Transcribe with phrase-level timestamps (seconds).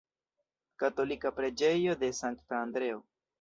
[0.83, 2.99] Katolika preĝejo de Sankta Andreo.